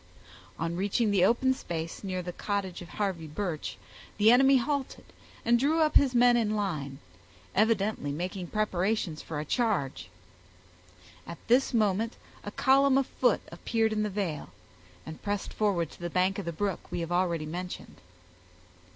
On 0.57 0.75
reaching 0.75 1.11
the 1.11 1.23
open 1.23 1.53
space 1.53 2.03
near 2.03 2.23
the 2.23 2.33
cottage 2.33 2.81
of 2.81 2.89
Harvey 2.89 3.27
Birch, 3.27 3.77
the 4.17 4.31
enemy 4.31 4.57
halted 4.57 5.05
and 5.45 5.59
drew 5.59 5.81
up 5.81 5.95
his 5.95 6.15
men 6.15 6.35
in 6.35 6.55
line, 6.55 6.97
evidently 7.53 8.11
making 8.11 8.47
preparations 8.47 9.21
for 9.21 9.39
a 9.39 9.45
charge. 9.45 10.09
At 11.27 11.37
this 11.47 11.71
moment 11.71 12.15
a 12.43 12.49
column 12.49 12.97
of 12.97 13.05
foot 13.05 13.41
appeared 13.51 13.93
in 13.93 14.01
the 14.01 14.09
vale, 14.09 14.49
and 15.05 15.21
pressed 15.21 15.53
forward 15.53 15.91
to 15.91 15.99
the 15.99 16.09
bank 16.09 16.39
of 16.39 16.45
the 16.45 16.51
brook 16.51 16.79
we 16.91 17.01
have 17.01 17.11
already 17.11 17.45
mentioned. 17.45 17.97